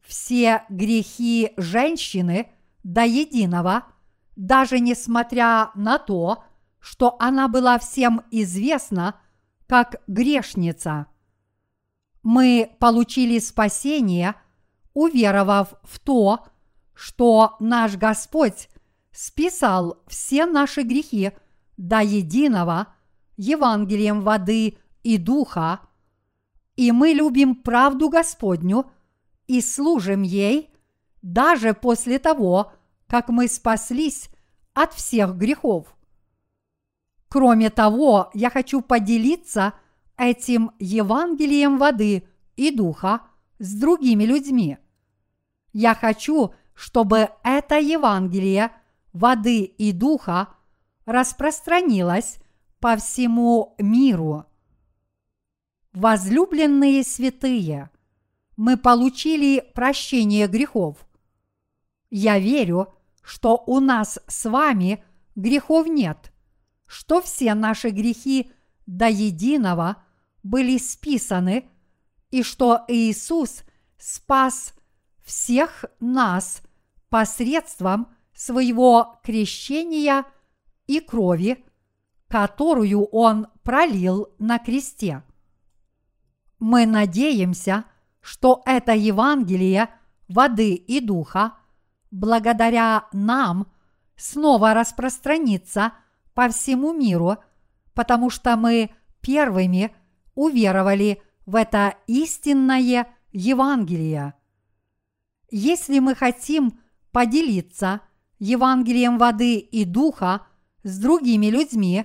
[0.00, 2.50] все грехи женщины
[2.82, 3.84] до единого,
[4.36, 6.44] даже несмотря на то,
[6.80, 9.20] что она была всем известна
[9.66, 11.06] как грешница.
[12.22, 14.34] Мы получили спасение–
[14.94, 16.46] уверовав в то,
[16.94, 18.68] что наш Господь
[19.12, 21.32] списал все наши грехи
[21.76, 22.88] до единого
[23.36, 25.80] Евангелием воды и духа,
[26.76, 28.90] и мы любим правду Господню
[29.46, 30.70] и служим ей
[31.22, 32.72] даже после того,
[33.06, 34.30] как мы спаслись
[34.74, 35.94] от всех грехов.
[37.28, 39.74] Кроме того, я хочу поделиться
[40.16, 43.22] этим Евангелием воды и духа
[43.60, 44.78] с другими людьми.
[45.72, 48.72] Я хочу, чтобы это Евангелие
[49.12, 50.48] воды и духа
[51.04, 52.38] распространилось
[52.80, 54.46] по всему миру.
[55.92, 57.90] Возлюбленные святые,
[58.56, 61.06] мы получили прощение грехов.
[62.10, 62.92] Я верю,
[63.22, 65.04] что у нас с вами
[65.36, 66.32] грехов нет,
[66.86, 68.50] что все наши грехи
[68.86, 70.02] до единого
[70.42, 71.68] были списаны
[72.30, 73.62] и что Иисус
[73.98, 74.74] спас
[75.22, 76.62] всех нас
[77.08, 80.24] посредством своего крещения
[80.86, 81.64] и крови,
[82.28, 85.22] которую Он пролил на кресте.
[86.58, 87.84] Мы надеемся,
[88.20, 89.88] что это Евангелие
[90.28, 91.54] воды и духа,
[92.10, 93.66] благодаря нам,
[94.16, 95.92] снова распространится
[96.34, 97.38] по всему миру,
[97.94, 99.94] потому что мы первыми
[100.34, 104.34] уверовали в это истинное Евангелие.
[105.50, 106.78] Если мы хотим
[107.10, 108.02] поделиться
[108.38, 110.46] Евангелием воды и духа
[110.84, 112.04] с другими людьми,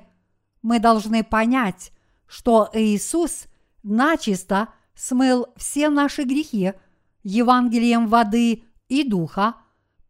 [0.63, 1.91] мы должны понять,
[2.25, 3.45] что Иисус
[3.83, 6.73] начисто смыл все наши грехи
[7.21, 9.57] Евангелием воды и духа,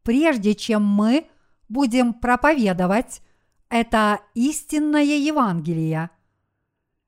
[0.04, 1.28] прежде чем мы
[1.68, 3.22] будем проповедовать
[3.68, 6.10] это истинное Евангелие.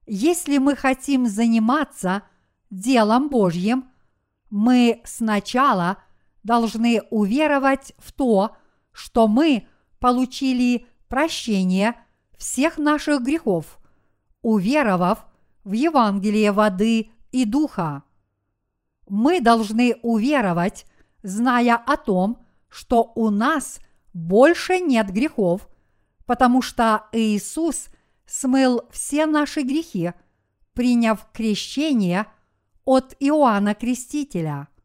[0.08, 2.24] Если мы хотим заниматься
[2.70, 3.90] делом Божьим,
[4.50, 5.98] мы сначала
[6.44, 8.56] должны уверовать в то,
[8.94, 9.68] что мы
[10.00, 11.94] получили прощение
[12.38, 13.80] всех наших грехов,
[14.42, 15.26] уверовав
[15.66, 18.04] в Евангелие воды и духа.
[19.10, 20.86] Мы должны уверовать,
[21.22, 23.82] зная о том, что у нас
[24.14, 25.68] больше нет грехов,
[26.26, 27.90] потому что Иисус
[28.28, 30.14] смыл все наши грехи,
[30.74, 32.28] приняв крещение
[32.86, 34.68] от Иоанна Крестителя–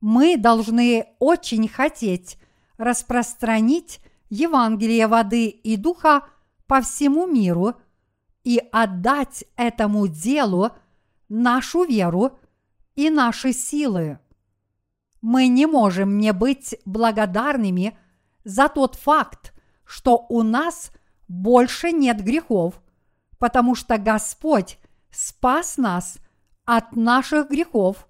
[0.00, 2.38] мы должны очень хотеть
[2.78, 6.26] распространить Евангелие воды и духа
[6.66, 7.74] по всему миру
[8.44, 10.70] и отдать этому делу
[11.28, 12.38] нашу веру
[12.94, 14.18] и наши силы.
[15.20, 17.98] Мы не можем не быть благодарными
[18.44, 19.52] за тот факт,
[19.84, 20.92] что у нас
[21.30, 22.82] больше нет грехов,
[23.38, 24.78] потому что Господь
[25.12, 26.18] спас нас
[26.64, 28.08] от наших грехов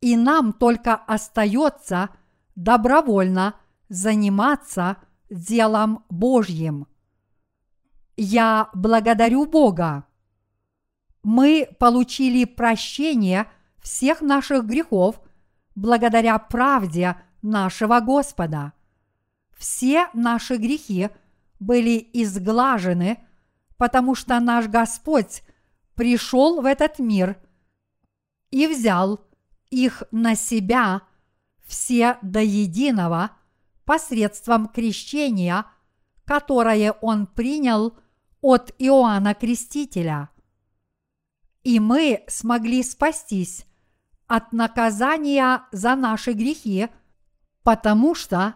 [0.00, 2.10] и нам только остается
[2.54, 3.56] добровольно
[3.88, 4.98] заниматься
[5.28, 6.86] делом Божьим.
[8.16, 10.04] Я благодарю Бога.
[11.24, 13.48] Мы получили прощение
[13.82, 15.20] всех наших грехов
[15.74, 18.74] благодаря правде нашего Господа.
[19.56, 21.10] Все наши грехи
[21.60, 23.18] были изглажены,
[23.76, 25.42] потому что наш Господь
[25.94, 27.38] пришел в этот мир
[28.50, 29.20] и взял
[29.70, 31.02] их на себя
[31.64, 33.30] все до единого
[33.84, 35.66] посредством крещения,
[36.24, 37.96] которое он принял
[38.40, 40.30] от Иоанна Крестителя.
[41.62, 43.66] И мы смогли спастись
[44.26, 46.88] от наказания за наши грехи,
[47.62, 48.54] потому что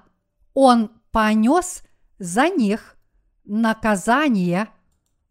[0.55, 1.83] он понес
[2.19, 2.97] за них
[3.45, 4.69] наказание,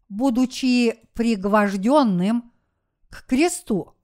[0.08, 2.52] будучи пригвожденным
[3.08, 3.94] к кресту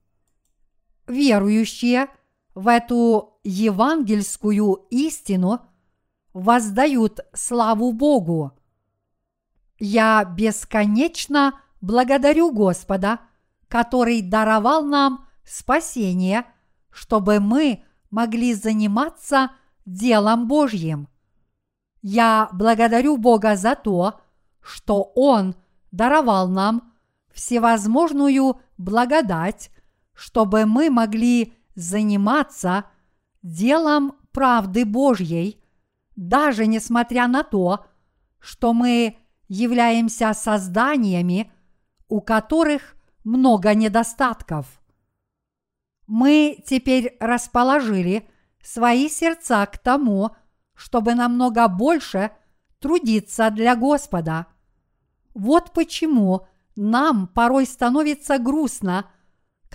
[1.07, 2.07] верующие
[2.53, 5.61] в эту евангельскую истину
[6.33, 8.53] воздают славу Богу.
[9.77, 13.19] Я бесконечно благодарю Господа,
[13.67, 16.45] который даровал нам спасение,
[16.89, 19.51] чтобы мы могли заниматься
[19.85, 21.09] делом Божьим.
[22.07, 24.21] Я благодарю Бога за то,
[24.61, 25.55] что Он
[25.91, 26.93] даровал нам
[27.33, 29.71] всевозможную благодать
[30.15, 32.85] чтобы мы могли заниматься
[33.43, 35.61] делом правды Божьей,
[36.15, 37.85] даже несмотря на то,
[38.39, 41.51] что мы являемся созданиями,
[42.07, 44.81] у которых много недостатков.
[46.07, 48.29] Мы теперь расположили
[48.63, 50.35] свои сердца к тому,
[50.75, 52.31] чтобы намного больше
[52.79, 54.47] трудиться для Господа.
[55.33, 56.45] Вот почему
[56.75, 59.09] нам порой становится грустно–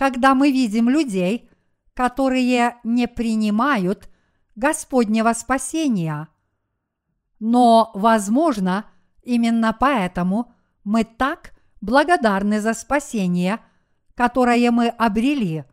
[0.01, 1.47] когда мы видим людей,
[1.93, 4.09] которые не принимают
[4.55, 6.27] Господнего спасения.
[7.39, 8.85] Но, возможно,
[9.21, 13.59] именно поэтому мы так благодарны за спасение,
[14.15, 15.65] которое мы обрели.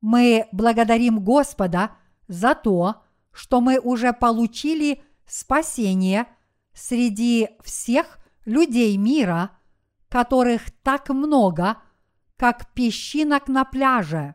[0.00, 1.90] Мы благодарим Господа
[2.28, 3.02] за то,
[3.38, 6.26] что мы уже получили спасение
[6.74, 9.52] среди всех людей мира,
[10.08, 11.76] которых так много,
[12.36, 14.34] как песчинок на пляже.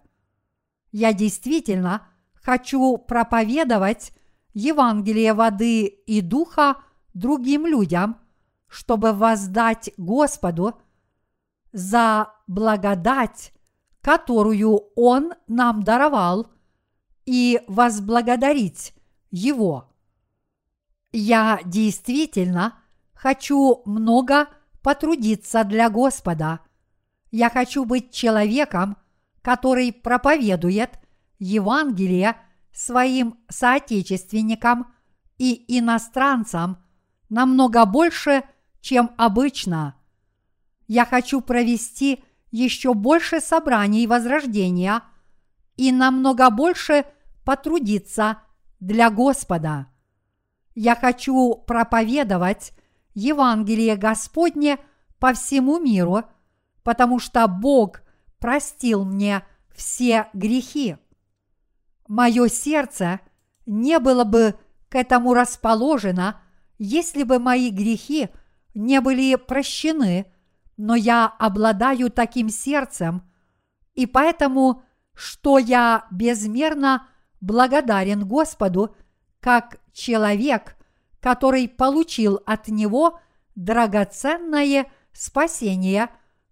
[0.93, 4.13] Я действительно хочу проповедовать
[4.53, 6.77] Евангелие воды и духа
[7.13, 8.21] другим людям,
[8.67, 10.79] чтобы воздать Господу
[11.73, 13.51] за благодать,
[13.99, 16.47] которую Он нам даровал,
[17.25, 18.93] и возблагодарить
[19.31, 19.91] Его.
[21.11, 22.79] Я действительно
[23.13, 24.47] хочу много
[24.81, 26.59] потрудиться для Господа.
[27.31, 28.97] Я хочу быть человеком,
[29.41, 30.99] который проповедует
[31.39, 32.35] Евангелие
[32.71, 34.93] своим соотечественникам
[35.37, 36.77] и иностранцам
[37.29, 38.43] намного больше,
[38.81, 39.95] чем обычно.
[40.87, 45.01] Я хочу провести еще больше собраний возрождения
[45.75, 47.05] и намного больше
[47.43, 48.39] потрудиться
[48.79, 49.87] для Господа.
[50.75, 52.73] Я хочу проповедовать
[53.13, 54.79] Евангелие Господне
[55.19, 56.23] по всему миру,
[56.83, 58.01] потому что Бог
[58.39, 60.97] простил мне все грехи
[62.07, 63.19] мое сердце
[63.65, 64.55] не было бы
[64.89, 66.41] к этому расположено,
[66.77, 68.29] если бы мои грехи
[68.75, 70.27] не были прощены,
[70.77, 73.23] но я обладаю таким сердцем,
[73.93, 74.83] и поэтому,
[75.15, 77.07] что я безмерно
[77.43, 78.95] благодарен Господу,
[79.39, 80.75] как человек,
[81.19, 83.19] который получил от Него
[83.55, 86.09] драгоценное спасение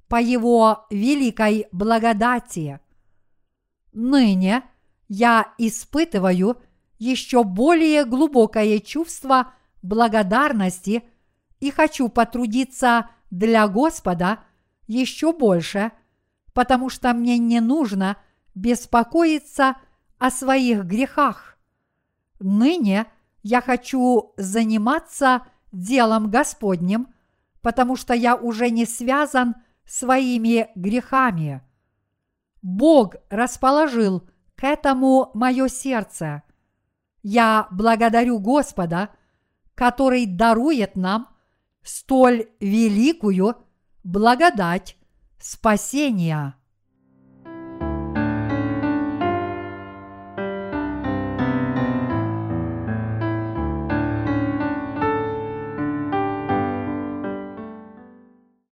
[0.08, 2.80] по Его великой благодати.
[3.94, 4.64] Ныне–
[5.14, 6.56] я испытываю
[6.98, 11.04] еще более глубокое чувство благодарности
[11.60, 14.40] и хочу потрудиться для Господа
[14.88, 15.92] еще больше,
[16.54, 18.16] потому что мне не нужно
[18.56, 19.76] беспокоиться
[20.22, 21.58] о своих грехах.
[22.40, 23.08] Ныне
[23.42, 27.08] я хочу заниматься делом Господним,
[27.62, 31.64] потому что я уже не связан своими грехами.
[32.62, 36.44] Бог расположил к этому мое сердце.
[37.24, 39.10] Я благодарю Господа,
[39.74, 41.30] который дарует нам
[41.82, 43.56] столь великую
[44.04, 44.98] благодать
[45.40, 46.61] спасения.